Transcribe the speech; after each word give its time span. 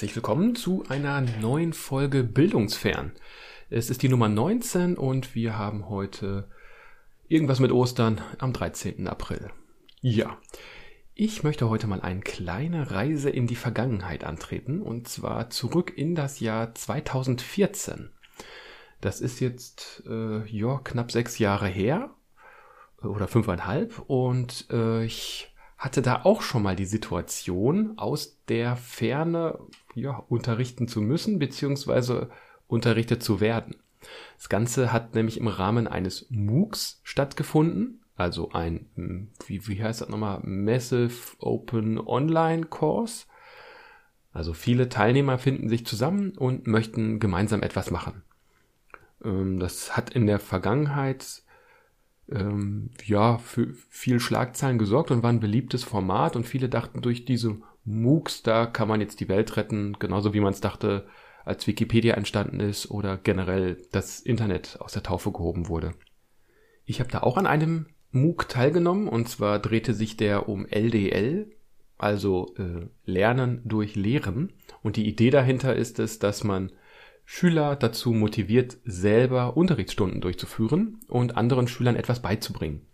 herzlich 0.00 0.16
willkommen 0.16 0.54
zu 0.54 0.82
einer 0.88 1.20
neuen 1.20 1.74
Folge 1.74 2.24
Bildungsfern. 2.24 3.12
Es 3.68 3.90
ist 3.90 4.00
die 4.02 4.08
Nummer 4.08 4.30
19 4.30 4.96
und 4.96 5.34
wir 5.34 5.58
haben 5.58 5.90
heute 5.90 6.48
irgendwas 7.28 7.60
mit 7.60 7.70
Ostern 7.70 8.18
am 8.38 8.54
13. 8.54 9.06
April. 9.08 9.50
Ja, 10.00 10.38
ich 11.14 11.42
möchte 11.42 11.68
heute 11.68 11.86
mal 11.86 12.00
eine 12.00 12.20
kleine 12.20 12.90
Reise 12.90 13.28
in 13.28 13.46
die 13.46 13.56
Vergangenheit 13.56 14.24
antreten 14.24 14.80
und 14.80 15.06
zwar 15.06 15.50
zurück 15.50 15.92
in 15.94 16.14
das 16.14 16.40
Jahr 16.40 16.74
2014. 16.74 18.08
Das 19.02 19.20
ist 19.20 19.38
jetzt 19.38 20.02
äh, 20.08 20.46
ja, 20.46 20.80
knapp 20.82 21.12
sechs 21.12 21.38
Jahre 21.38 21.68
her 21.68 22.08
oder 23.02 23.28
fünfeinhalb 23.28 23.98
und 24.06 24.66
äh, 24.70 25.04
ich 25.04 25.49
hatte 25.80 26.02
da 26.02 26.20
auch 26.24 26.42
schon 26.42 26.62
mal 26.62 26.76
die 26.76 26.84
Situation, 26.84 27.94
aus 27.96 28.38
der 28.48 28.76
Ferne 28.76 29.58
ja, 29.94 30.22
unterrichten 30.28 30.88
zu 30.88 31.00
müssen, 31.00 31.38
beziehungsweise 31.38 32.28
unterrichtet 32.66 33.22
zu 33.22 33.40
werden. 33.40 33.76
Das 34.36 34.50
Ganze 34.50 34.92
hat 34.92 35.14
nämlich 35.14 35.38
im 35.38 35.48
Rahmen 35.48 35.88
eines 35.88 36.26
MOOCs 36.28 37.00
stattgefunden, 37.02 38.04
also 38.14 38.50
ein, 38.50 38.90
hm, 38.94 39.28
wie, 39.46 39.66
wie 39.68 39.82
heißt 39.82 40.02
das 40.02 40.10
nochmal, 40.10 40.40
Massive 40.42 41.14
Open 41.38 41.98
Online 41.98 42.66
Course. 42.66 43.24
Also 44.34 44.52
viele 44.52 44.90
Teilnehmer 44.90 45.38
finden 45.38 45.70
sich 45.70 45.86
zusammen 45.86 46.36
und 46.36 46.66
möchten 46.66 47.20
gemeinsam 47.20 47.62
etwas 47.62 47.90
machen. 47.90 48.22
Ähm, 49.24 49.58
das 49.58 49.96
hat 49.96 50.10
in 50.10 50.26
der 50.26 50.40
Vergangenheit 50.40 51.42
ähm, 52.32 52.90
ja, 53.04 53.38
für 53.38 53.74
viel 53.88 54.20
Schlagzeilen 54.20 54.78
gesorgt 54.78 55.10
und 55.10 55.22
war 55.22 55.30
ein 55.30 55.40
beliebtes 55.40 55.84
Format 55.84 56.36
und 56.36 56.46
viele 56.46 56.68
dachten 56.68 57.02
durch 57.02 57.24
diese 57.24 57.58
MOOCs, 57.84 58.42
da 58.42 58.66
kann 58.66 58.88
man 58.88 59.00
jetzt 59.00 59.20
die 59.20 59.28
Welt 59.28 59.56
retten, 59.56 59.96
genauso 59.98 60.34
wie 60.34 60.40
man 60.40 60.52
es 60.52 60.60
dachte, 60.60 61.06
als 61.44 61.66
Wikipedia 61.66 62.14
entstanden 62.14 62.60
ist 62.60 62.90
oder 62.90 63.16
generell 63.16 63.82
das 63.92 64.20
Internet 64.20 64.78
aus 64.80 64.92
der 64.92 65.02
Taufe 65.02 65.32
gehoben 65.32 65.68
wurde. 65.68 65.94
Ich 66.84 67.00
habe 67.00 67.10
da 67.10 67.20
auch 67.20 67.36
an 67.36 67.46
einem 67.46 67.86
MOOC 68.12 68.48
teilgenommen 68.48 69.08
und 69.08 69.28
zwar 69.28 69.58
drehte 69.58 69.94
sich 69.94 70.16
der 70.16 70.48
um 70.48 70.66
LDL, 70.66 71.50
also 71.98 72.54
äh, 72.56 72.86
Lernen 73.04 73.62
durch 73.64 73.94
Lehren. 73.94 74.52
Und 74.82 74.96
die 74.96 75.06
Idee 75.08 75.30
dahinter 75.30 75.76
ist 75.76 75.98
es, 75.98 76.18
dass 76.18 76.44
man 76.44 76.72
Schüler 77.32 77.76
dazu 77.76 78.10
motiviert, 78.10 78.78
selber 78.84 79.56
Unterrichtsstunden 79.56 80.20
durchzuführen 80.20 80.98
und 81.06 81.36
anderen 81.36 81.68
Schülern 81.68 81.94
etwas 81.94 82.20
beizubringen. 82.20 82.84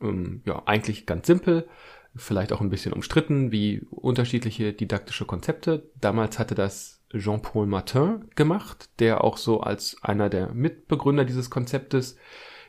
Ähm, 0.00 0.42
ja, 0.44 0.60
eigentlich 0.66 1.06
ganz 1.06 1.28
simpel, 1.28 1.68
vielleicht 2.16 2.52
auch 2.52 2.60
ein 2.60 2.68
bisschen 2.68 2.92
umstritten, 2.92 3.52
wie 3.52 3.86
unterschiedliche 3.90 4.72
didaktische 4.72 5.24
Konzepte. 5.24 5.88
Damals 6.00 6.40
hatte 6.40 6.56
das 6.56 7.00
Jean-Paul 7.16 7.68
Martin 7.68 8.24
gemacht, 8.34 8.90
der 8.98 9.22
auch 9.22 9.36
so 9.36 9.60
als 9.60 9.96
einer 10.02 10.28
der 10.30 10.52
Mitbegründer 10.52 11.24
dieses 11.24 11.48
Konzeptes 11.48 12.16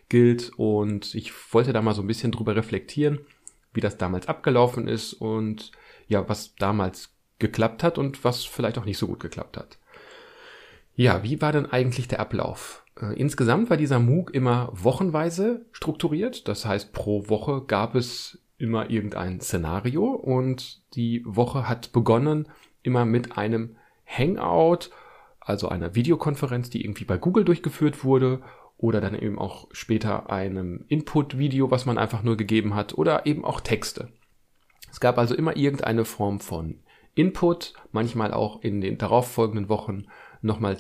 gilt. 0.09 0.51
Und 0.55 1.15
ich 1.15 1.33
wollte 1.51 1.73
da 1.73 1.81
mal 1.81 1.95
so 1.95 2.03
ein 2.03 2.07
bisschen 2.07 2.31
drüber 2.31 2.55
reflektieren, 2.55 3.21
wie 3.73 3.81
das 3.81 3.97
damals 3.97 4.27
abgelaufen 4.27 4.87
ist 4.87 5.13
und 5.13 5.71
ja, 6.07 6.29
was 6.29 6.53
damals 6.57 7.09
geklappt 7.39 7.81
hat 7.81 7.97
und 7.97 8.23
was 8.23 8.45
vielleicht 8.45 8.77
auch 8.77 8.85
nicht 8.85 8.99
so 8.99 9.07
gut 9.07 9.19
geklappt 9.19 9.57
hat. 9.57 9.79
Ja, 10.97 11.21
wie 11.21 11.39
war 11.43 11.51
denn 11.51 11.67
eigentlich 11.67 12.07
der 12.07 12.19
Ablauf? 12.19 12.83
Äh, 12.99 13.13
insgesamt 13.19 13.69
war 13.69 13.77
dieser 13.77 13.99
MOOC 13.99 14.33
immer 14.33 14.69
wochenweise 14.73 15.67
strukturiert. 15.71 16.47
Das 16.47 16.65
heißt, 16.65 16.91
pro 16.91 17.29
Woche 17.29 17.61
gab 17.67 17.93
es 17.93 18.39
immer 18.57 18.89
irgendein 18.89 19.39
Szenario 19.39 20.05
und 20.05 20.81
die 20.95 21.21
Woche 21.23 21.69
hat 21.69 21.91
begonnen 21.91 22.47
immer 22.81 23.05
mit 23.05 23.37
einem 23.37 23.75
Hangout, 24.07 24.89
also 25.39 25.69
einer 25.69 25.93
Videokonferenz, 25.93 26.71
die 26.71 26.83
irgendwie 26.83 27.05
bei 27.05 27.19
Google 27.19 27.45
durchgeführt 27.45 28.03
wurde 28.03 28.41
oder 28.77 28.99
dann 28.99 29.13
eben 29.13 29.37
auch 29.37 29.67
später 29.73 30.31
einem 30.31 30.83
Input-Video, 30.87 31.69
was 31.69 31.85
man 31.85 31.99
einfach 31.99 32.23
nur 32.23 32.37
gegeben 32.37 32.73
hat 32.73 32.97
oder 32.97 33.27
eben 33.27 33.45
auch 33.45 33.61
Texte. 33.61 34.07
Es 34.89 34.99
gab 34.99 35.19
also 35.19 35.35
immer 35.35 35.55
irgendeine 35.57 36.05
Form 36.05 36.39
von 36.39 36.79
Input, 37.17 37.73
manchmal 37.91 38.33
auch 38.33 38.61
in 38.61 38.81
den 38.81 38.97
darauffolgenden 38.97 39.69
Wochen 39.69 40.05
nochmal 40.41 40.77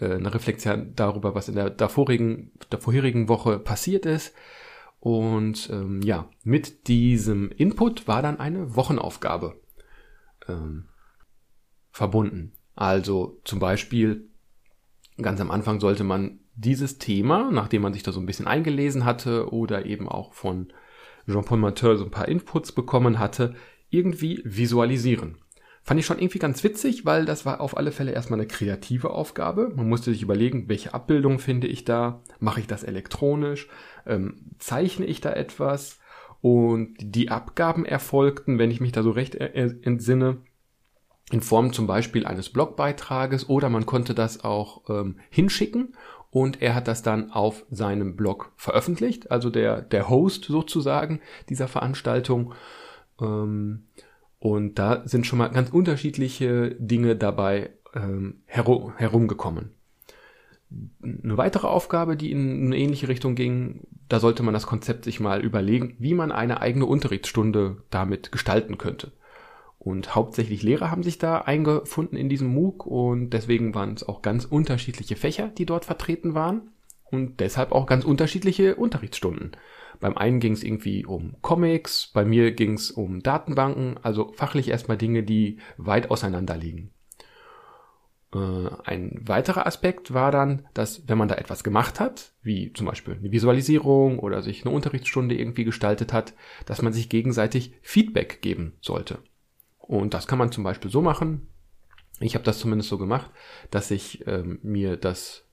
äh, 0.00 0.14
eine 0.14 0.32
Reflexion 0.32 0.92
darüber, 0.96 1.34
was 1.34 1.48
in 1.48 1.54
der, 1.54 1.70
der, 1.70 1.88
vorigen, 1.88 2.52
der 2.72 2.80
vorherigen 2.80 3.28
Woche 3.28 3.58
passiert 3.58 4.06
ist. 4.06 4.34
Und 5.00 5.68
ähm, 5.70 6.00
ja, 6.02 6.30
mit 6.42 6.88
diesem 6.88 7.50
Input 7.50 8.08
war 8.08 8.22
dann 8.22 8.40
eine 8.40 8.74
Wochenaufgabe 8.74 9.60
ähm, 10.48 10.88
verbunden. 11.90 12.52
Also 12.74 13.40
zum 13.44 13.58
Beispiel 13.58 14.30
ganz 15.18 15.40
am 15.40 15.50
Anfang 15.50 15.80
sollte 15.80 16.04
man 16.04 16.40
dieses 16.56 16.98
Thema, 16.98 17.50
nachdem 17.52 17.82
man 17.82 17.92
sich 17.92 18.02
da 18.02 18.12
so 18.12 18.20
ein 18.20 18.26
bisschen 18.26 18.46
eingelesen 18.46 19.04
hatte 19.04 19.52
oder 19.52 19.84
eben 19.86 20.08
auch 20.08 20.32
von 20.32 20.72
Jean-Paul 21.26 21.58
Martin 21.58 21.96
so 21.96 22.04
ein 22.04 22.10
paar 22.10 22.28
Inputs 22.28 22.72
bekommen 22.72 23.18
hatte, 23.18 23.54
irgendwie 23.90 24.40
visualisieren. 24.44 25.38
Fand 25.86 26.00
ich 26.00 26.06
schon 26.06 26.18
irgendwie 26.18 26.38
ganz 26.38 26.64
witzig, 26.64 27.04
weil 27.04 27.26
das 27.26 27.44
war 27.44 27.60
auf 27.60 27.76
alle 27.76 27.92
Fälle 27.92 28.12
erstmal 28.12 28.40
eine 28.40 28.48
kreative 28.48 29.10
Aufgabe. 29.10 29.70
Man 29.76 29.86
musste 29.86 30.12
sich 30.12 30.22
überlegen, 30.22 30.66
welche 30.66 30.94
Abbildung 30.94 31.38
finde 31.38 31.66
ich 31.66 31.84
da? 31.84 32.22
Mache 32.40 32.60
ich 32.60 32.66
das 32.66 32.84
elektronisch? 32.84 33.68
Ähm, 34.06 34.46
zeichne 34.58 35.04
ich 35.04 35.20
da 35.20 35.34
etwas? 35.34 35.98
Und 36.40 36.94
die 36.98 37.30
Abgaben 37.30 37.84
erfolgten, 37.84 38.58
wenn 38.58 38.70
ich 38.70 38.80
mich 38.80 38.92
da 38.92 39.02
so 39.02 39.10
recht 39.10 39.34
entsinne, 39.34 40.38
in 41.30 41.40
Form 41.40 41.72
zum 41.72 41.86
Beispiel 41.86 42.26
eines 42.26 42.50
Blogbeitrages 42.50 43.48
oder 43.48 43.68
man 43.68 43.86
konnte 43.86 44.14
das 44.14 44.44
auch 44.44 44.88
ähm, 44.88 45.18
hinschicken 45.30 45.94
und 46.30 46.60
er 46.62 46.74
hat 46.74 46.88
das 46.88 47.02
dann 47.02 47.30
auf 47.30 47.64
seinem 47.70 48.16
Blog 48.16 48.52
veröffentlicht, 48.56 49.30
also 49.30 49.50
der, 49.50 49.80
der 49.82 50.08
Host 50.08 50.44
sozusagen 50.44 51.20
dieser 51.48 51.68
Veranstaltung. 51.68 52.54
Ähm, 53.20 53.84
und 54.44 54.78
da 54.78 55.00
sind 55.06 55.26
schon 55.26 55.38
mal 55.38 55.48
ganz 55.48 55.70
unterschiedliche 55.70 56.76
Dinge 56.78 57.16
dabei 57.16 57.70
ähm, 57.94 58.42
herum, 58.44 58.92
herumgekommen. 58.94 59.70
Eine 61.02 61.38
weitere 61.38 61.66
Aufgabe, 61.66 62.14
die 62.14 62.30
in 62.30 62.66
eine 62.66 62.76
ähnliche 62.76 63.08
Richtung 63.08 63.36
ging, 63.36 63.86
da 64.10 64.20
sollte 64.20 64.42
man 64.42 64.52
das 64.52 64.66
Konzept 64.66 65.06
sich 65.06 65.18
mal 65.18 65.42
überlegen, 65.42 65.96
wie 65.98 66.12
man 66.12 66.30
eine 66.30 66.60
eigene 66.60 66.84
Unterrichtsstunde 66.84 67.84
damit 67.88 68.32
gestalten 68.32 68.76
könnte. 68.76 69.12
Und 69.78 70.14
hauptsächlich 70.14 70.62
Lehrer 70.62 70.90
haben 70.90 71.04
sich 71.04 71.16
da 71.16 71.38
eingefunden 71.38 72.18
in 72.18 72.28
diesem 72.28 72.48
MOOC 72.48 72.84
und 72.84 73.30
deswegen 73.30 73.74
waren 73.74 73.94
es 73.94 74.06
auch 74.06 74.20
ganz 74.20 74.44
unterschiedliche 74.44 75.16
Fächer, 75.16 75.48
die 75.48 75.64
dort 75.64 75.86
vertreten 75.86 76.34
waren 76.34 76.73
und 77.14 77.40
deshalb 77.40 77.72
auch 77.72 77.86
ganz 77.86 78.04
unterschiedliche 78.04 78.76
Unterrichtsstunden. 78.76 79.52
Beim 80.00 80.16
einen 80.16 80.40
ging 80.40 80.52
es 80.52 80.62
irgendwie 80.62 81.06
um 81.06 81.36
Comics, 81.40 82.10
bei 82.12 82.24
mir 82.24 82.52
ging 82.52 82.74
es 82.74 82.90
um 82.90 83.22
Datenbanken, 83.22 83.98
also 84.02 84.32
fachlich 84.32 84.68
erstmal 84.68 84.98
Dinge, 84.98 85.22
die 85.22 85.58
weit 85.76 86.10
auseinander 86.10 86.56
liegen. 86.56 86.90
Äh, 88.34 88.70
ein 88.84 89.20
weiterer 89.22 89.66
Aspekt 89.66 90.12
war 90.12 90.32
dann, 90.32 90.66
dass 90.74 91.08
wenn 91.08 91.18
man 91.18 91.28
da 91.28 91.36
etwas 91.36 91.64
gemacht 91.64 92.00
hat, 92.00 92.32
wie 92.42 92.72
zum 92.72 92.86
Beispiel 92.86 93.14
eine 93.14 93.30
Visualisierung 93.30 94.18
oder 94.18 94.42
sich 94.42 94.64
eine 94.64 94.74
Unterrichtsstunde 94.74 95.36
irgendwie 95.36 95.64
gestaltet 95.64 96.12
hat, 96.12 96.34
dass 96.66 96.82
man 96.82 96.92
sich 96.92 97.08
gegenseitig 97.08 97.74
Feedback 97.82 98.42
geben 98.42 98.74
sollte. 98.80 99.20
Und 99.78 100.14
das 100.14 100.26
kann 100.26 100.38
man 100.38 100.50
zum 100.50 100.64
Beispiel 100.64 100.90
so 100.90 101.02
machen. 101.02 101.48
Ich 102.20 102.34
habe 102.34 102.44
das 102.44 102.58
zumindest 102.58 102.88
so 102.88 102.98
gemacht, 102.98 103.30
dass 103.70 103.90
ich 103.90 104.26
ähm, 104.26 104.58
mir 104.62 104.96
das, 104.96 105.43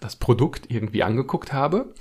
das 0.00 0.16
Produkt 0.16 0.70
irgendwie 0.70 1.02
angeguckt 1.02 1.52
habe 1.52 1.94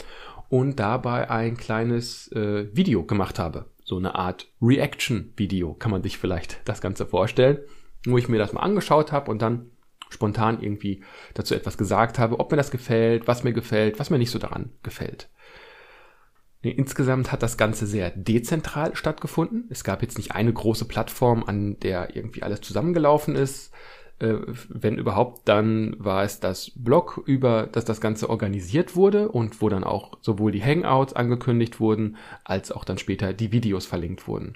und 0.49 0.79
dabei 0.79 1.29
ein 1.29 1.57
kleines 1.57 2.31
äh, 2.33 2.75
Video 2.75 3.03
gemacht 3.05 3.39
habe. 3.39 3.65
So 3.83 3.97
eine 3.97 4.15
Art 4.15 4.47
Reaction-Video 4.61 5.73
kann 5.73 5.91
man 5.91 6.03
sich 6.03 6.17
vielleicht 6.17 6.61
das 6.65 6.81
Ganze 6.81 7.05
vorstellen, 7.05 7.59
wo 8.05 8.17
ich 8.17 8.27
mir 8.29 8.37
das 8.37 8.53
mal 8.53 8.61
angeschaut 8.61 9.11
habe 9.11 9.31
und 9.31 9.41
dann 9.41 9.71
spontan 10.09 10.61
irgendwie 10.61 11.03
dazu 11.33 11.55
etwas 11.55 11.77
gesagt 11.77 12.19
habe, 12.19 12.39
ob 12.39 12.51
mir 12.51 12.57
das 12.57 12.71
gefällt, 12.71 13.27
was 13.27 13.43
mir 13.43 13.53
gefällt, 13.53 13.97
was 13.99 14.09
mir 14.09 14.17
nicht 14.17 14.31
so 14.31 14.39
daran 14.39 14.71
gefällt. 14.83 15.29
Insgesamt 16.61 17.31
hat 17.31 17.41
das 17.41 17.57
Ganze 17.57 17.87
sehr 17.87 18.11
dezentral 18.11 18.95
stattgefunden. 18.95 19.65
Es 19.71 19.83
gab 19.83 20.03
jetzt 20.03 20.17
nicht 20.17 20.33
eine 20.33 20.53
große 20.53 20.85
Plattform, 20.85 21.43
an 21.43 21.79
der 21.79 22.15
irgendwie 22.15 22.43
alles 22.43 22.61
zusammengelaufen 22.61 23.35
ist, 23.35 23.73
äh, 24.21 24.39
wenn 24.69 24.97
überhaupt, 24.97 25.47
dann 25.47 25.95
war 25.97 26.23
es 26.23 26.39
das 26.39 26.71
Blog, 26.75 27.21
über 27.25 27.67
das 27.67 27.85
das 27.85 27.99
Ganze 27.99 28.29
organisiert 28.29 28.95
wurde 28.95 29.29
und 29.29 29.61
wo 29.61 29.69
dann 29.69 29.83
auch 29.83 30.17
sowohl 30.21 30.51
die 30.51 30.63
Hangouts 30.63 31.13
angekündigt 31.13 31.79
wurden, 31.79 32.17
als 32.43 32.71
auch 32.71 32.85
dann 32.85 32.97
später 32.97 33.33
die 33.33 33.51
Videos 33.51 33.85
verlinkt 33.85 34.27
wurden. 34.27 34.53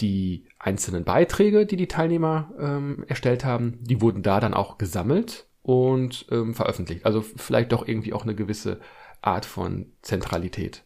Die 0.00 0.46
einzelnen 0.58 1.04
Beiträge, 1.04 1.66
die 1.66 1.76
die 1.76 1.88
Teilnehmer 1.88 2.52
ähm, 2.58 3.04
erstellt 3.08 3.44
haben, 3.44 3.78
die 3.80 4.00
wurden 4.00 4.22
da 4.22 4.40
dann 4.40 4.54
auch 4.54 4.78
gesammelt 4.78 5.46
und 5.62 6.26
ähm, 6.30 6.54
veröffentlicht. 6.54 7.06
Also 7.06 7.20
vielleicht 7.22 7.72
doch 7.72 7.86
irgendwie 7.86 8.12
auch 8.12 8.22
eine 8.22 8.34
gewisse 8.34 8.80
Art 9.22 9.44
von 9.44 9.92
Zentralität. 10.02 10.84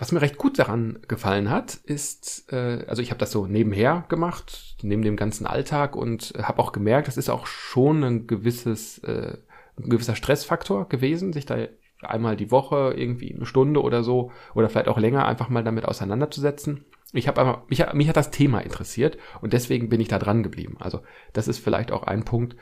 Was 0.00 0.12
mir 0.12 0.22
recht 0.22 0.38
gut 0.38 0.58
daran 0.58 0.98
gefallen 1.08 1.50
hat, 1.50 1.74
ist, 1.74 2.50
äh, 2.50 2.84
also 2.88 3.02
ich 3.02 3.10
habe 3.10 3.18
das 3.18 3.32
so 3.32 3.46
nebenher 3.46 4.06
gemacht, 4.08 4.76
neben 4.82 5.02
dem 5.02 5.14
ganzen 5.14 5.46
Alltag 5.46 5.94
und 5.94 6.32
habe 6.42 6.58
auch 6.58 6.72
gemerkt, 6.72 7.06
das 7.06 7.18
ist 7.18 7.28
auch 7.28 7.46
schon 7.46 8.02
ein 8.02 8.26
gewisses, 8.26 8.98
äh, 9.00 9.36
ein 9.78 9.90
gewisser 9.90 10.16
Stressfaktor 10.16 10.88
gewesen, 10.88 11.34
sich 11.34 11.44
da 11.44 11.58
einmal 12.00 12.34
die 12.34 12.50
Woche 12.50 12.94
irgendwie 12.96 13.34
eine 13.34 13.44
Stunde 13.44 13.82
oder 13.82 14.02
so 14.02 14.32
oder 14.54 14.70
vielleicht 14.70 14.88
auch 14.88 14.98
länger 14.98 15.26
einfach 15.26 15.50
mal 15.50 15.62
damit 15.62 15.84
auseinanderzusetzen. 15.84 16.86
Ich 17.12 17.28
habe 17.28 17.38
aber 17.38 17.64
mich, 17.68 17.84
mich 17.92 18.08
hat 18.08 18.16
das 18.16 18.30
Thema 18.30 18.60
interessiert 18.60 19.18
und 19.42 19.52
deswegen 19.52 19.90
bin 19.90 20.00
ich 20.00 20.08
da 20.08 20.18
dran 20.18 20.42
geblieben. 20.42 20.76
Also 20.80 21.00
das 21.34 21.46
ist 21.46 21.58
vielleicht 21.58 21.92
auch 21.92 22.04
ein 22.04 22.24
Punkt, 22.24 22.56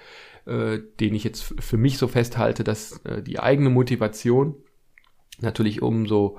äh, 0.46 0.81
den 0.99 1.14
ich 1.14 1.23
jetzt 1.23 1.55
für 1.61 1.76
mich 1.76 1.99
so 1.99 2.08
festhalte, 2.08 2.64
dass 2.64 2.99
äh, 3.05 3.23
die 3.23 3.38
eigene 3.38 3.70
Motivation 3.70 4.56
natürlich 5.40 5.82
umso 5.82 6.38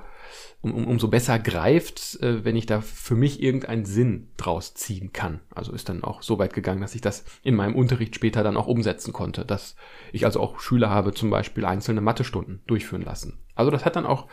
um, 0.62 0.74
um, 0.74 0.86
umso 0.86 1.08
besser 1.08 1.38
greift, 1.38 2.20
äh, 2.20 2.44
wenn 2.44 2.56
ich 2.56 2.66
da 2.66 2.80
für 2.80 3.14
mich 3.14 3.42
irgendeinen 3.42 3.84
Sinn 3.84 4.28
draus 4.36 4.74
ziehen 4.74 5.12
kann. 5.12 5.40
Also 5.54 5.72
ist 5.72 5.88
dann 5.88 6.04
auch 6.04 6.22
so 6.22 6.38
weit 6.38 6.52
gegangen, 6.52 6.80
dass 6.80 6.94
ich 6.94 7.00
das 7.00 7.24
in 7.42 7.54
meinem 7.54 7.74
Unterricht 7.74 8.14
später 8.14 8.42
dann 8.42 8.56
auch 8.56 8.66
umsetzen 8.66 9.12
konnte, 9.12 9.44
dass 9.44 9.76
ich 10.12 10.24
also 10.24 10.40
auch 10.40 10.60
Schüler 10.60 10.90
habe 10.90 11.14
zum 11.14 11.30
Beispiel 11.30 11.64
einzelne 11.64 12.00
Mathestunden 12.00 12.62
durchführen 12.66 13.02
lassen. 13.02 13.38
Also 13.54 13.70
das 13.70 13.84
hat 13.84 13.96
dann 13.96 14.06
auch 14.06 14.28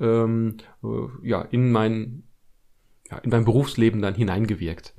ähm, 0.00 0.56
äh, 0.82 1.28
ja 1.28 1.42
in 1.42 1.70
mein 1.70 2.22
ja, 3.10 3.18
in 3.18 3.30
mein 3.30 3.44
Berufsleben 3.44 4.02
dann 4.02 4.14
hineingewirkt. 4.14 4.94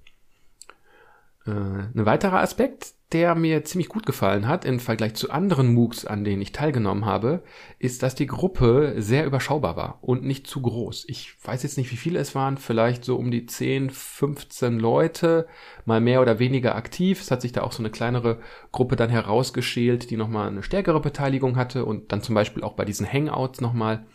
Äh, 1.47 1.51
ein 1.51 2.05
weiterer 2.05 2.41
Aspekt, 2.41 2.93
der 3.13 3.35
mir 3.35 3.63
ziemlich 3.63 3.87
gut 3.87 4.05
gefallen 4.05 4.49
hat 4.49 4.65
im 4.65 4.81
Vergleich 4.81 5.13
zu 5.13 5.31
anderen 5.31 5.73
MOOCs, 5.73 6.05
an 6.05 6.25
denen 6.25 6.41
ich 6.41 6.51
teilgenommen 6.51 7.05
habe, 7.05 7.41
ist, 7.79 8.03
dass 8.03 8.15
die 8.15 8.27
Gruppe 8.27 8.95
sehr 8.97 9.25
überschaubar 9.25 9.77
war 9.77 9.99
und 10.01 10.25
nicht 10.25 10.45
zu 10.45 10.61
groß. 10.61 11.05
Ich 11.07 11.33
weiß 11.41 11.63
jetzt 11.63 11.77
nicht, 11.77 11.89
wie 11.91 11.95
viele 11.95 12.19
es 12.19 12.35
waren, 12.35 12.57
vielleicht 12.57 13.05
so 13.05 13.15
um 13.15 13.31
die 13.31 13.45
10, 13.45 13.91
15 13.91 14.77
Leute, 14.77 15.47
mal 15.85 16.01
mehr 16.01 16.21
oder 16.21 16.39
weniger 16.39 16.75
aktiv. 16.75 17.21
Es 17.21 17.31
hat 17.31 17.41
sich 17.41 17.53
da 17.53 17.61
auch 17.61 17.71
so 17.71 17.81
eine 17.81 17.91
kleinere 17.91 18.39
Gruppe 18.73 18.97
dann 18.97 19.09
herausgeschält, 19.09 20.09
die 20.09 20.17
nochmal 20.17 20.49
eine 20.49 20.63
stärkere 20.63 20.99
Beteiligung 20.99 21.55
hatte 21.55 21.85
und 21.85 22.11
dann 22.11 22.21
zum 22.21 22.35
Beispiel 22.35 22.63
auch 22.63 22.73
bei 22.73 22.83
diesen 22.83 23.11
Hangouts 23.11 23.61
nochmal 23.61 24.05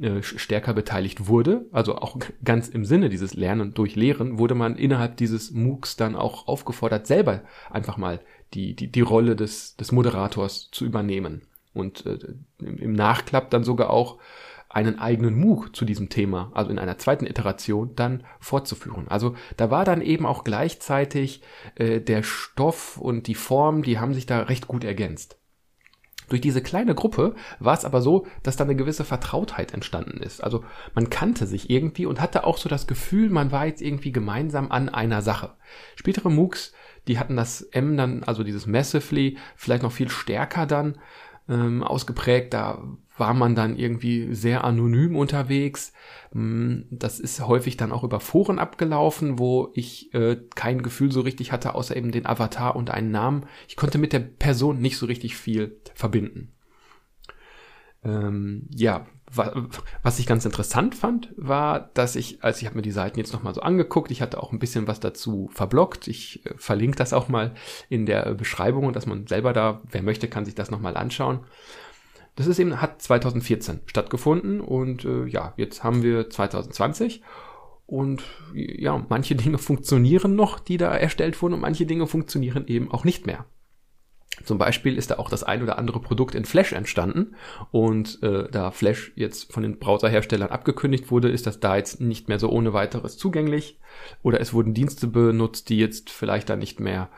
äh, 0.00 0.22
stärker 0.22 0.74
beteiligt 0.74 1.28
wurde, 1.28 1.66
also 1.70 1.96
auch 1.96 2.18
ganz 2.44 2.68
im 2.68 2.84
Sinne 2.84 3.08
dieses 3.08 3.34
Lernen 3.34 3.74
durch 3.74 3.94
Lehren, 3.94 4.38
wurde 4.38 4.54
man 4.54 4.76
innerhalb 4.76 5.16
dieses 5.16 5.52
MOOCs 5.52 5.96
dann 5.96 6.16
auch 6.16 6.48
aufgefordert, 6.48 7.06
selber 7.06 7.42
einfach 7.70 7.96
mal 7.96 8.20
die, 8.54 8.74
die, 8.74 8.90
die 8.90 9.00
Rolle 9.00 9.36
des, 9.36 9.76
des 9.76 9.92
Moderators 9.92 10.70
zu 10.72 10.84
übernehmen. 10.84 11.42
Und 11.72 12.06
äh, 12.06 12.18
im 12.60 12.92
Nachklapp 12.92 13.50
dann 13.50 13.64
sogar 13.64 13.90
auch 13.90 14.18
einen 14.68 14.98
eigenen 14.98 15.38
MOOC 15.38 15.74
zu 15.76 15.84
diesem 15.84 16.08
Thema, 16.08 16.50
also 16.54 16.72
in 16.72 16.80
einer 16.80 16.98
zweiten 16.98 17.26
Iteration, 17.26 17.94
dann 17.94 18.24
fortzuführen. 18.40 19.06
Also 19.06 19.36
da 19.56 19.70
war 19.70 19.84
dann 19.84 20.00
eben 20.00 20.26
auch 20.26 20.42
gleichzeitig 20.42 21.42
äh, 21.76 22.00
der 22.00 22.24
Stoff 22.24 22.98
und 22.98 23.28
die 23.28 23.36
Form, 23.36 23.82
die 23.82 24.00
haben 24.00 24.14
sich 24.14 24.26
da 24.26 24.40
recht 24.40 24.66
gut 24.66 24.82
ergänzt. 24.82 25.38
Durch 26.28 26.40
diese 26.40 26.62
kleine 26.62 26.94
Gruppe 26.94 27.34
war 27.58 27.74
es 27.76 27.84
aber 27.84 28.00
so, 28.00 28.26
dass 28.42 28.56
da 28.56 28.64
eine 28.64 28.76
gewisse 28.76 29.04
Vertrautheit 29.04 29.74
entstanden 29.74 30.18
ist. 30.18 30.42
Also 30.42 30.64
man 30.94 31.10
kannte 31.10 31.46
sich 31.46 31.70
irgendwie 31.70 32.06
und 32.06 32.20
hatte 32.20 32.44
auch 32.44 32.58
so 32.58 32.68
das 32.68 32.86
Gefühl, 32.86 33.30
man 33.30 33.52
war 33.52 33.66
jetzt 33.66 33.82
irgendwie 33.82 34.12
gemeinsam 34.12 34.70
an 34.70 34.88
einer 34.88 35.22
Sache. 35.22 35.52
Spätere 35.96 36.30
MOOCs, 36.30 36.72
die 37.06 37.18
hatten 37.18 37.36
das 37.36 37.62
M 37.62 37.96
dann, 37.96 38.24
also 38.24 38.44
dieses 38.44 38.66
Massively, 38.66 39.36
vielleicht 39.56 39.82
noch 39.82 39.92
viel 39.92 40.08
stärker 40.08 40.66
dann 40.66 40.98
ähm, 41.48 41.82
ausgeprägt. 41.82 42.54
Da 42.54 42.82
war 43.16 43.34
man 43.34 43.54
dann 43.54 43.76
irgendwie 43.76 44.34
sehr 44.34 44.64
anonym 44.64 45.16
unterwegs. 45.16 45.92
Mm, 46.32 46.82
das 46.90 47.20
ist 47.20 47.46
häufig 47.46 47.76
dann 47.76 47.92
auch 47.92 48.04
über 48.04 48.20
Foren 48.20 48.58
abgelaufen, 48.58 49.38
wo 49.38 49.70
ich 49.74 50.12
äh, 50.14 50.36
kein 50.54 50.82
Gefühl 50.82 51.12
so 51.12 51.20
richtig 51.20 51.52
hatte, 51.52 51.74
außer 51.74 51.96
eben 51.96 52.12
den 52.12 52.26
Avatar 52.26 52.76
und 52.76 52.90
einen 52.90 53.10
Namen. 53.10 53.46
Ich 53.68 53.76
konnte 53.76 53.98
mit 53.98 54.12
der 54.12 54.20
Person 54.20 54.80
nicht 54.80 54.98
so 54.98 55.06
richtig 55.06 55.36
viel 55.36 55.80
verbinden. 55.94 56.52
Ähm, 58.04 58.68
ja, 58.70 59.06
was 60.02 60.18
ich 60.18 60.26
ganz 60.26 60.44
interessant 60.44 60.94
fand, 60.94 61.32
war, 61.36 61.90
dass 61.94 62.14
ich, 62.14 62.44
als 62.44 62.60
ich 62.60 62.66
habe 62.66 62.76
mir 62.76 62.82
die 62.82 62.92
Seiten 62.92 63.18
jetzt 63.18 63.32
nochmal 63.32 63.54
so 63.54 63.62
angeguckt, 63.62 64.10
ich 64.10 64.22
hatte 64.22 64.40
auch 64.40 64.52
ein 64.52 64.58
bisschen 64.58 64.86
was 64.86 65.00
dazu 65.00 65.48
verblockt. 65.52 66.08
Ich 66.08 66.44
äh, 66.46 66.54
verlinke 66.56 66.96
das 66.96 67.12
auch 67.12 67.28
mal 67.28 67.54
in 67.88 68.06
der 68.06 68.34
Beschreibung, 68.34 68.92
dass 68.92 69.06
man 69.06 69.26
selber 69.26 69.52
da, 69.52 69.80
wer 69.90 70.02
möchte, 70.02 70.28
kann 70.28 70.44
sich 70.44 70.54
das 70.54 70.70
nochmal 70.70 70.96
anschauen. 70.96 71.40
Das 72.36 72.46
ist 72.46 72.58
eben, 72.58 72.80
hat 72.80 73.00
2014 73.00 73.80
stattgefunden 73.86 74.60
und 74.60 75.04
äh, 75.04 75.26
ja, 75.26 75.54
jetzt 75.56 75.84
haben 75.84 76.02
wir 76.02 76.28
2020 76.28 77.22
und 77.86 78.24
ja, 78.54 79.04
manche 79.08 79.36
Dinge 79.36 79.58
funktionieren 79.58 80.34
noch, 80.34 80.58
die 80.58 80.76
da 80.76 80.94
erstellt 80.94 81.40
wurden 81.40 81.54
und 81.54 81.60
manche 81.60 81.86
Dinge 81.86 82.06
funktionieren 82.06 82.66
eben 82.66 82.90
auch 82.90 83.04
nicht 83.04 83.26
mehr. 83.26 83.46
Zum 84.42 84.58
Beispiel 84.58 84.96
ist 84.96 85.12
da 85.12 85.18
auch 85.18 85.30
das 85.30 85.44
ein 85.44 85.62
oder 85.62 85.78
andere 85.78 86.00
Produkt 86.00 86.34
in 86.34 86.44
Flash 86.44 86.72
entstanden 86.72 87.36
und 87.70 88.20
äh, 88.24 88.48
da 88.50 88.72
Flash 88.72 89.12
jetzt 89.14 89.52
von 89.52 89.62
den 89.62 89.78
Browserherstellern 89.78 90.48
abgekündigt 90.48 91.12
wurde, 91.12 91.28
ist 91.28 91.46
das 91.46 91.60
da 91.60 91.76
jetzt 91.76 92.00
nicht 92.00 92.28
mehr 92.28 92.40
so 92.40 92.50
ohne 92.50 92.72
weiteres 92.72 93.16
zugänglich 93.16 93.78
oder 94.24 94.40
es 94.40 94.52
wurden 94.52 94.74
Dienste 94.74 95.06
benutzt, 95.06 95.68
die 95.68 95.78
jetzt 95.78 96.10
vielleicht 96.10 96.50
da 96.50 96.56
nicht 96.56 96.80
mehr 96.80 97.10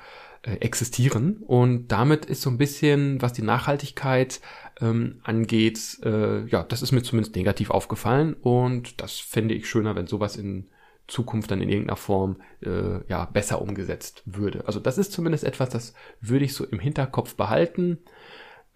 existieren 0.54 1.38
und 1.46 1.88
damit 1.88 2.24
ist 2.26 2.42
so 2.42 2.50
ein 2.50 2.58
bisschen, 2.58 3.20
was 3.20 3.32
die 3.32 3.42
Nachhaltigkeit 3.42 4.40
ähm, 4.80 5.20
angeht, 5.24 5.98
äh, 6.04 6.46
ja, 6.46 6.62
das 6.62 6.82
ist 6.82 6.92
mir 6.92 7.02
zumindest 7.02 7.34
negativ 7.36 7.70
aufgefallen 7.70 8.34
und 8.34 9.00
das 9.00 9.18
fände 9.18 9.54
ich 9.54 9.68
schöner, 9.68 9.96
wenn 9.96 10.06
sowas 10.06 10.36
in 10.36 10.68
Zukunft 11.06 11.50
dann 11.50 11.60
in 11.60 11.68
irgendeiner 11.68 11.96
Form 11.96 12.36
äh, 12.62 13.04
ja 13.08 13.24
besser 13.26 13.62
umgesetzt 13.62 14.22
würde. 14.26 14.66
Also 14.66 14.80
das 14.80 14.98
ist 14.98 15.12
zumindest 15.12 15.44
etwas, 15.44 15.68
das 15.70 15.94
würde 16.20 16.44
ich 16.44 16.54
so 16.54 16.64
im 16.64 16.80
Hinterkopf 16.80 17.34
behalten. 17.36 17.98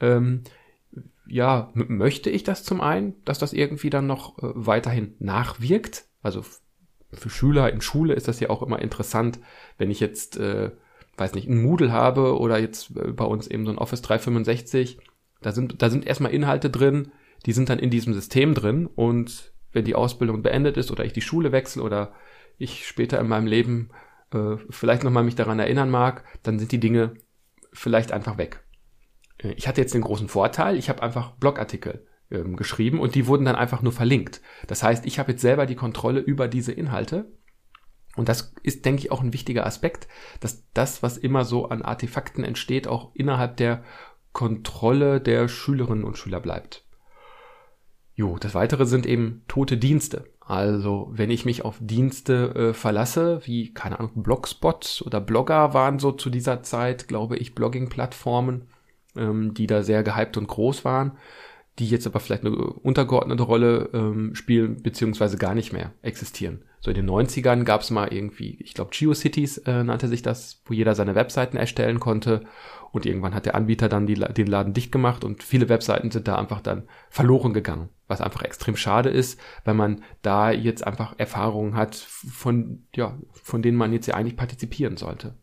Ähm, 0.01 0.45
ja, 1.27 1.71
möchte 1.75 2.31
ich 2.31 2.43
das 2.43 2.65
zum 2.65 2.81
einen, 2.81 3.15
dass 3.25 3.39
das 3.39 3.53
irgendwie 3.53 3.91
dann 3.91 4.07
noch 4.07 4.39
äh, 4.39 4.51
weiterhin 4.55 5.15
nachwirkt. 5.19 6.07
Also 6.23 6.45
für 7.13 7.31
Schüler 7.31 7.73
in 7.73 7.81
Schule 7.81 8.15
ist 8.15 8.29
das 8.29 8.41
ja 8.41 8.51
auch 8.51 8.63
immer 8.63 8.81
interessant, 8.81 9.41
wenn 9.79 9.91
ich 9.91 10.01
jetzt, 10.01 10.37
äh, 10.37 10.71
weiß 11.21 11.35
nicht, 11.35 11.49
ein 11.49 11.63
Moodle 11.63 11.93
habe 11.93 12.39
oder 12.39 12.59
jetzt 12.59 12.97
äh, 12.97 13.13
bei 13.13 13.25
uns 13.25 13.47
eben 13.47 13.65
so 13.65 13.71
ein 13.71 13.79
Office 13.79 14.03
365. 14.03 14.99
Da 15.43 15.53
sind, 15.53 15.81
da 15.83 15.91
sind 15.91 16.07
erstmal 16.07 16.33
Inhalte 16.33 16.71
drin, 16.71 17.13
die 17.47 17.53
sind 17.53 17.69
dann 17.69 17.79
in 17.79 17.91
diesem 17.91 18.15
System 18.15 18.55
drin 18.55 18.87
und 18.87 19.53
wenn 19.73 19.85
die 19.85 19.95
Ausbildung 19.95 20.43
beendet 20.43 20.77
ist 20.77 20.91
oder 20.91 21.05
ich 21.05 21.13
die 21.13 21.21
Schule 21.21 21.53
wechsle 21.53 21.83
oder 21.83 22.13
ich 22.59 22.87
später 22.87 23.21
in 23.21 23.29
meinem 23.29 23.47
Leben 23.47 23.91
äh, 24.33 24.57
vielleicht 24.69 25.05
nochmal 25.05 25.25
mich 25.25 25.37
daran 25.37 25.59
erinnern 25.59 25.91
mag, 25.91 26.25
dann 26.43 26.59
sind 26.59 26.73
die 26.73 26.81
Dinge 26.81 27.15
vielleicht 27.73 28.13
einfach 28.13 28.37
weg. 28.37 28.65
Äh, 29.39 29.53
ich 29.53 29.69
hatte 29.69 29.81
jetzt 29.81 29.95
den 29.95 30.03
großen 30.03 30.29
Vorteil, 30.29 30.77
ich 30.77 30.89
habe 30.89 31.03
einfach 31.03 31.33
Blogartikel 31.33 32.07
ähm, 32.31 32.57
geschrieben 32.57 33.01
und 33.01 33.15
die 33.15 33.27
wurden 33.27 33.45
dann 33.45 33.57
einfach 33.57 33.83
nur 33.83 33.93
verlinkt. 33.93 34.41
Das 34.67 34.83
heißt, 34.83 35.07
ich 35.07 35.19
habe 35.19 35.33
jetzt 35.33 35.43
selber 35.43 35.67
die 35.67 35.77
Kontrolle 35.77 36.21
über 36.21 36.49
diese 36.49 36.73
Inhalte. 36.73 37.33
Und 38.17 38.29
das 38.29 38.53
ist, 38.63 38.85
denke 38.85 39.03
ich, 39.03 39.13
auch 39.13 39.23
ein 39.23 39.33
wichtiger 39.33 39.67
Aspekt, 39.67 40.09
dass 40.41 40.65
das, 40.75 41.03
was 41.03 41.17
immer 41.17 41.45
so 41.45 41.69
an 41.69 41.83
Artefakten 41.83 42.45
entsteht, 42.45 42.89
auch 42.89 43.11
innerhalb 43.15 43.57
der 43.57 43.83
Kontrolle 44.33 45.21
der 45.21 45.49
Schülerinnen 45.49 46.05
und 46.05 46.19
Schüler 46.19 46.41
bleibt. 46.41 46.85
Jo, 48.15 48.37
das 48.39 48.55
weitere 48.55 48.87
sind 48.87 49.07
eben 49.07 49.43
tote 49.49 49.77
Dienste. 49.77 50.27
Also, 50.41 51.09
wenn 51.13 51.31
ich 51.31 51.45
mich 51.45 51.65
auf 51.65 51.79
Dienste 51.81 52.55
äh, 52.55 52.75
verlasse, 52.75 53.41
wie, 53.45 53.73
keine 53.73 54.01
Ahnung, 54.01 54.23
Blogspot 54.23 55.03
oder 55.07 55.21
Blogger 55.21 55.75
waren 55.75 56.01
so 56.01 56.11
zu 56.11 56.29
dieser 56.29 56.63
Zeit, 56.63 57.07
glaube 57.07 57.37
ich, 57.37 57.55
Blogging-Plattformen, 57.55 58.67
ähm, 59.17 59.55
die 59.55 59.69
da 59.69 59.83
sehr 59.83 60.03
gehypt 60.03 60.37
und 60.37 60.49
groß 60.49 60.85
waren, 60.85 61.13
die 61.79 61.89
jetzt 61.89 62.07
aber 62.07 62.19
vielleicht 62.19 62.45
eine 62.45 62.57
untergeordnete 62.57 63.43
Rolle 63.45 63.91
ähm, 63.93 64.35
spielen, 64.35 64.83
beziehungsweise 64.83 65.39
gar 65.39 65.55
nicht 65.55 65.73
mehr 65.73 65.93
existieren. 66.03 66.65
So 66.81 66.91
in 66.91 66.97
den 66.97 67.11
90ern 67.11 67.65
gab 67.65 67.83
es 67.83 67.91
mal 67.91 68.13
irgendwie, 68.13 68.57
ich 68.61 68.73
glaube, 68.73 68.91
GeoCities 68.93 69.59
äh, 69.59 69.85
nannte 69.85 70.09
sich 70.09 70.23
das, 70.23 70.63
wo 70.65 70.73
jeder 70.73 70.95
seine 70.95 71.15
Webseiten 71.15 71.59
erstellen 71.59 72.01
konnte 72.01 72.47
und 72.91 73.05
irgendwann 73.05 73.35
hat 73.35 73.45
der 73.45 73.55
Anbieter 73.55 73.91
dann 73.91 74.07
die, 74.07 74.15
den 74.15 74.47
Laden 74.47 74.73
dicht 74.73 74.91
gemacht 74.91 75.23
und 75.23 75.43
viele 75.43 75.69
Webseiten 75.69 76.11
sind 76.11 76.27
da 76.27 76.37
einfach 76.37 76.63
dann 76.63 76.89
verloren 77.11 77.53
gegangen. 77.53 77.91
Was 78.09 78.23
einfach 78.23 78.43
extrem 78.43 78.77
schade 78.77 79.11
ist, 79.11 79.39
weil 79.65 79.75
man 79.75 80.03
da 80.23 80.51
jetzt 80.51 80.87
einfach 80.87 81.15
Erfahrungen 81.19 81.75
hat, 81.75 81.95
von, 81.95 82.87
ja, 82.95 83.19
von 83.33 83.61
denen 83.61 83.77
man 83.77 83.93
jetzt 83.93 84.07
ja 84.07 84.15
eigentlich 84.15 84.37
partizipieren 84.37 84.97
sollte. 84.97 85.37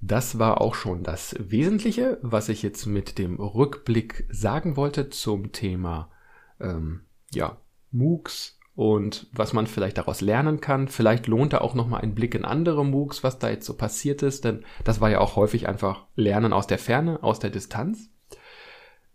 Das 0.00 0.38
war 0.38 0.62
auch 0.62 0.74
schon 0.74 1.02
das 1.02 1.36
Wesentliche, 1.38 2.18
was 2.22 2.48
ich 2.48 2.62
jetzt 2.62 2.86
mit 2.86 3.18
dem 3.18 3.36
Rückblick 3.36 4.26
sagen 4.30 4.76
wollte 4.76 5.10
zum 5.10 5.52
Thema 5.52 6.10
ähm, 6.58 7.02
ja, 7.32 7.58
MOOCs, 7.90 8.59
und 8.80 9.26
was 9.32 9.52
man 9.52 9.66
vielleicht 9.66 9.98
daraus 9.98 10.22
lernen 10.22 10.62
kann. 10.62 10.88
Vielleicht 10.88 11.26
lohnt 11.26 11.52
da 11.52 11.58
auch 11.58 11.74
nochmal 11.74 12.00
ein 12.00 12.14
Blick 12.14 12.34
in 12.34 12.46
andere 12.46 12.82
MOOCs, 12.82 13.22
was 13.22 13.38
da 13.38 13.50
jetzt 13.50 13.66
so 13.66 13.76
passiert 13.76 14.22
ist, 14.22 14.46
denn 14.46 14.64
das 14.84 15.02
war 15.02 15.10
ja 15.10 15.20
auch 15.20 15.36
häufig 15.36 15.68
einfach 15.68 16.06
Lernen 16.16 16.54
aus 16.54 16.66
der 16.66 16.78
Ferne, 16.78 17.22
aus 17.22 17.40
der 17.40 17.50
Distanz. 17.50 18.08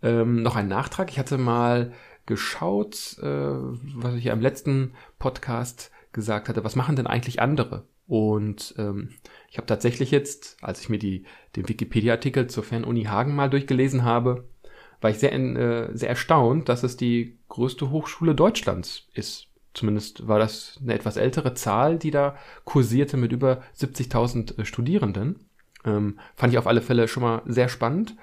Ähm, 0.04 0.40
noch 0.44 0.54
ein 0.54 0.68
Nachtrag. 0.68 1.10
Ich 1.10 1.18
hatte 1.18 1.36
mal 1.36 1.92
geschaut, 2.26 3.18
äh, 3.20 3.26
was 3.26 4.14
ich 4.14 4.22
ja 4.22 4.34
im 4.34 4.40
letzten 4.40 4.92
Podcast 5.18 5.90
gesagt 6.12 6.48
hatte, 6.48 6.62
was 6.62 6.76
machen 6.76 6.94
denn 6.94 7.08
eigentlich 7.08 7.42
andere? 7.42 7.88
Und 8.06 8.72
ähm, 8.78 9.14
ich 9.50 9.56
habe 9.56 9.66
tatsächlich 9.66 10.12
jetzt, 10.12 10.58
als 10.62 10.80
ich 10.80 10.90
mir 10.90 11.00
die, 11.00 11.26
den 11.56 11.68
Wikipedia-Artikel 11.68 12.46
zur 12.46 12.62
Fernuni 12.62 13.06
Hagen 13.06 13.34
mal 13.34 13.50
durchgelesen 13.50 14.04
habe, 14.04 14.44
war 15.00 15.10
ich 15.10 15.18
sehr, 15.18 15.32
äh, 15.32 15.90
sehr 15.92 16.08
erstaunt, 16.08 16.68
dass 16.68 16.84
es 16.84 16.96
die 16.96 17.40
größte 17.48 17.90
Hochschule 17.90 18.36
Deutschlands 18.36 19.08
ist. 19.12 19.48
Zumindest 19.76 20.26
war 20.26 20.38
das 20.38 20.78
eine 20.82 20.94
etwas 20.94 21.18
ältere 21.18 21.52
Zahl, 21.52 21.98
die 21.98 22.10
da 22.10 22.36
kursierte 22.64 23.18
mit 23.18 23.30
über 23.32 23.60
70.000 23.78 24.58
äh, 24.58 24.64
Studierenden. 24.64 25.50
Ähm, 25.84 26.18
fand 26.34 26.54
ich 26.54 26.58
auf 26.58 26.66
alle 26.66 26.80
Fälle 26.80 27.08
schon 27.08 27.22
mal 27.22 27.42
sehr 27.44 27.68
spannend. 27.68 28.16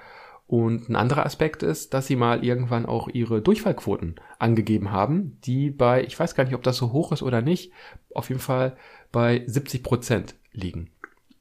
Und 0.48 0.88
ein 0.88 0.96
anderer 0.96 1.24
Aspekt 1.24 1.62
ist, 1.62 1.94
dass 1.94 2.08
sie 2.08 2.16
mal 2.16 2.44
irgendwann 2.44 2.86
auch 2.86 3.08
ihre 3.08 3.40
Durchfallquoten 3.40 4.16
angegeben 4.40 4.90
haben, 4.90 5.38
die 5.44 5.70
bei, 5.70 6.02
ich 6.02 6.18
weiß 6.18 6.34
gar 6.34 6.42
nicht, 6.42 6.54
ob 6.54 6.64
das 6.64 6.76
so 6.76 6.92
hoch 6.92 7.12
ist 7.12 7.22
oder 7.22 7.40
nicht, 7.40 7.72
auf 8.12 8.30
jeden 8.30 8.40
Fall 8.40 8.76
bei 9.12 9.44
70 9.46 9.84
Prozent 9.84 10.34
liegen. 10.52 10.90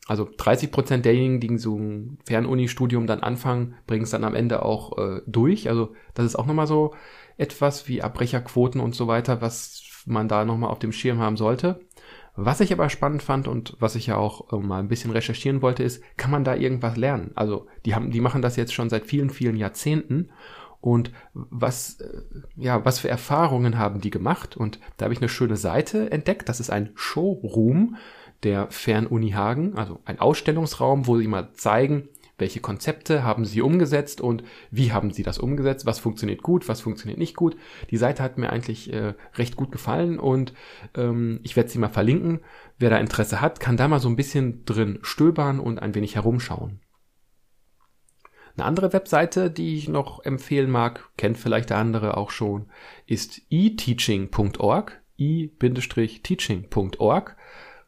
Also 0.05 0.29
30 0.37 0.71
Prozent 0.71 1.05
derjenigen, 1.05 1.39
die 1.39 1.57
so 1.57 1.75
ein 1.75 2.19
Fernuni-Studium 2.25 3.07
dann 3.07 3.21
anfangen, 3.21 3.75
bringen 3.87 4.03
es 4.03 4.11
dann 4.11 4.23
am 4.23 4.35
Ende 4.35 4.63
auch 4.63 4.97
äh, 4.99 5.21
durch. 5.25 5.69
Also 5.69 5.95
das 6.13 6.27
ist 6.27 6.35
auch 6.35 6.45
nochmal 6.45 6.67
so 6.67 6.93
etwas 7.37 7.87
wie 7.87 8.03
Abbrecherquoten 8.03 8.79
und 8.79 8.93
so 8.93 9.07
weiter, 9.07 9.41
was 9.41 9.81
man 10.05 10.27
da 10.27 10.45
nochmal 10.45 10.69
auf 10.69 10.79
dem 10.79 10.91
Schirm 10.91 11.19
haben 11.19 11.37
sollte. 11.37 11.81
Was 12.35 12.61
ich 12.61 12.73
aber 12.73 12.89
spannend 12.89 13.21
fand 13.21 13.47
und 13.47 13.75
was 13.79 13.95
ich 13.95 14.07
ja 14.07 14.17
auch 14.17 14.51
äh, 14.51 14.57
mal 14.57 14.79
ein 14.79 14.87
bisschen 14.87 15.11
recherchieren 15.11 15.61
wollte, 15.61 15.83
ist, 15.83 16.03
kann 16.17 16.31
man 16.31 16.43
da 16.43 16.55
irgendwas 16.55 16.97
lernen? 16.97 17.31
Also 17.35 17.67
die 17.85 17.93
haben, 17.93 18.09
die 18.09 18.21
machen 18.21 18.41
das 18.41 18.55
jetzt 18.55 18.73
schon 18.73 18.89
seit 18.89 19.05
vielen, 19.05 19.29
vielen 19.29 19.55
Jahrzehnten 19.55 20.29
und 20.83 21.11
was, 21.33 22.01
äh, 22.01 22.23
ja, 22.57 22.83
was 22.83 22.99
für 22.99 23.07
Erfahrungen 23.07 23.77
haben 23.77 24.01
die 24.01 24.09
gemacht? 24.09 24.57
Und 24.57 24.79
da 24.97 25.05
habe 25.05 25.13
ich 25.13 25.21
eine 25.21 25.29
schöne 25.29 25.55
Seite 25.55 26.11
entdeckt. 26.11 26.49
Das 26.49 26.59
ist 26.59 26.71
ein 26.71 26.91
Showroom 26.95 27.95
der 28.43 28.67
Fernuni 28.69 29.31
Hagen, 29.31 29.77
also 29.77 29.99
ein 30.03 30.19
Ausstellungsraum, 30.19 31.07
wo 31.07 31.17
sie 31.17 31.27
mal 31.27 31.53
zeigen, 31.53 32.09
welche 32.43 32.59
Konzepte 32.59 33.23
haben 33.23 33.45
sie 33.45 33.61
umgesetzt 33.61 34.19
und 34.19 34.43
wie 34.69 34.91
haben 34.91 35.11
sie 35.11 35.23
das 35.23 35.37
umgesetzt, 35.37 35.85
was 35.85 35.97
funktioniert 35.97 36.43
gut, 36.43 36.67
was 36.67 36.81
funktioniert 36.81 37.17
nicht 37.17 37.37
gut. 37.37 37.55
Die 37.89 37.95
Seite 37.95 38.21
hat 38.21 38.37
mir 38.37 38.49
eigentlich 38.49 38.91
äh, 38.91 39.13
recht 39.35 39.55
gut 39.55 39.71
gefallen 39.71 40.19
und 40.19 40.51
ähm, 40.93 41.39
ich 41.43 41.55
werde 41.55 41.69
sie 41.69 41.79
mal 41.79 41.87
verlinken. 41.87 42.41
Wer 42.77 42.89
da 42.89 42.97
Interesse 42.97 43.39
hat, 43.39 43.61
kann 43.61 43.77
da 43.77 43.87
mal 43.87 44.01
so 44.01 44.09
ein 44.09 44.17
bisschen 44.17 44.65
drin 44.65 44.99
stöbern 45.03 45.61
und 45.61 45.81
ein 45.81 45.95
wenig 45.95 46.15
herumschauen. 46.15 46.81
Eine 48.57 48.65
andere 48.65 48.91
Webseite, 48.91 49.49
die 49.49 49.77
ich 49.77 49.87
noch 49.87 50.25
empfehlen 50.25 50.69
mag, 50.69 51.11
kennt 51.15 51.37
vielleicht 51.37 51.69
der 51.69 51.77
andere 51.77 52.17
auch 52.17 52.29
schon, 52.29 52.65
ist 53.07 53.41
eteaching.org, 53.49 55.01
i-teaching.org 55.17 57.37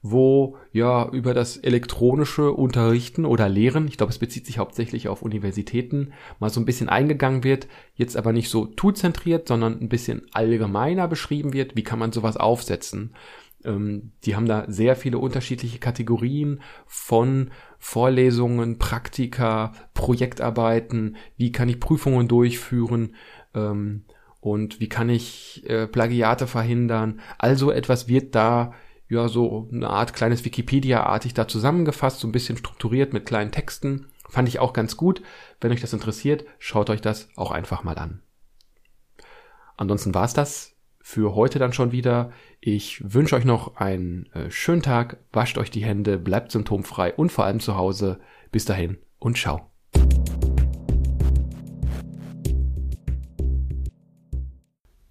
wo 0.07 0.55
ja 0.71 1.09
über 1.09 1.33
das 1.33 1.57
elektronische 1.57 2.51
Unterrichten 2.51 3.25
oder 3.25 3.49
Lehren, 3.49 3.87
ich 3.87 3.97
glaube 3.97 4.11
es 4.11 4.19
bezieht 4.19 4.45
sich 4.45 4.59
hauptsächlich 4.59 5.07
auf 5.07 5.23
Universitäten, 5.23 6.13
mal 6.39 6.51
so 6.51 6.59
ein 6.59 6.65
bisschen 6.65 6.89
eingegangen 6.89 7.43
wird, 7.43 7.67
jetzt 7.95 8.15
aber 8.15 8.31
nicht 8.31 8.49
so 8.49 8.67
toolzentriert, 8.67 9.47
sondern 9.47 9.81
ein 9.81 9.89
bisschen 9.89 10.21
allgemeiner 10.31 11.07
beschrieben 11.07 11.53
wird, 11.53 11.75
wie 11.75 11.83
kann 11.83 11.97
man 11.97 12.11
sowas 12.11 12.37
aufsetzen. 12.37 13.15
Ähm, 13.63 14.11
die 14.25 14.35
haben 14.35 14.45
da 14.45 14.65
sehr 14.67 14.95
viele 14.95 15.17
unterschiedliche 15.17 15.79
Kategorien 15.79 16.61
von 16.85 17.49
Vorlesungen, 17.79 18.77
Praktika, 18.77 19.73
Projektarbeiten, 19.95 21.15
wie 21.35 21.51
kann 21.51 21.67
ich 21.67 21.79
Prüfungen 21.79 22.27
durchführen, 22.27 23.15
ähm, 23.55 24.03
und 24.39 24.79
wie 24.79 24.89
kann 24.89 25.09
ich 25.09 25.67
äh, 25.67 25.87
Plagiate 25.87 26.45
verhindern. 26.45 27.19
Also 27.39 27.71
etwas 27.71 28.07
wird 28.07 28.35
da 28.35 28.75
ja, 29.07 29.27
so 29.27 29.69
eine 29.71 29.89
Art 29.89 30.13
kleines 30.13 30.45
Wikipedia-artig 30.45 31.33
da 31.33 31.47
zusammengefasst, 31.47 32.19
so 32.19 32.27
ein 32.27 32.31
bisschen 32.31 32.57
strukturiert 32.57 33.13
mit 33.13 33.25
kleinen 33.25 33.51
Texten. 33.51 34.07
Fand 34.27 34.47
ich 34.47 34.59
auch 34.59 34.73
ganz 34.73 34.97
gut. 34.97 35.21
Wenn 35.61 35.71
euch 35.71 35.81
das 35.81 35.93
interessiert, 35.93 36.45
schaut 36.57 36.89
euch 36.89 37.01
das 37.01 37.29
auch 37.35 37.51
einfach 37.51 37.83
mal 37.83 37.97
an. 37.97 38.21
Ansonsten 39.77 40.13
war's 40.15 40.33
das 40.33 40.75
für 41.01 41.35
heute 41.35 41.59
dann 41.59 41.73
schon 41.73 41.91
wieder. 41.91 42.31
Ich 42.61 43.13
wünsche 43.13 43.35
euch 43.35 43.45
noch 43.45 43.75
einen 43.75 44.25
äh, 44.33 44.49
schönen 44.49 44.81
Tag, 44.81 45.17
wascht 45.31 45.59
euch 45.59 45.69
die 45.69 45.85
Hände, 45.85 46.17
bleibt 46.17 46.51
symptomfrei 46.51 47.13
und 47.13 47.31
vor 47.31 47.45
allem 47.45 47.59
zu 47.59 47.75
Hause. 47.75 48.19
Bis 48.51 48.65
dahin 48.65 48.97
und 49.19 49.37
ciao. 49.37 49.74